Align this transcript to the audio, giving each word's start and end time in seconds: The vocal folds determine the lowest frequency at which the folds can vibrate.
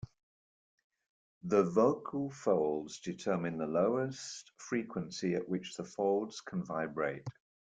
The 1.43 1.61
vocal 1.63 2.31
folds 2.31 2.97
determine 3.01 3.59
the 3.59 3.67
lowest 3.67 4.51
frequency 4.57 5.35
at 5.35 5.47
which 5.47 5.75
the 5.77 5.83
folds 5.83 6.41
can 6.41 6.63
vibrate. 6.65 7.27